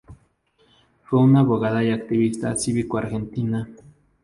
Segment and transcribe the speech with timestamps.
[1.03, 3.69] Fue una abogada y activista cívico argentina.